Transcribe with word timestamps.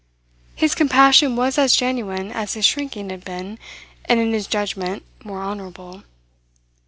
His 0.55 0.73
compassion 0.73 1.35
was 1.35 1.59
as 1.59 1.75
genuine 1.75 2.31
as 2.31 2.55
his 2.55 2.65
shrinking 2.65 3.11
had 3.11 3.23
been, 3.23 3.59
and 4.05 4.19
in 4.19 4.33
his 4.33 4.47
judgement 4.47 5.03
more 5.23 5.43
honourable. 5.43 6.01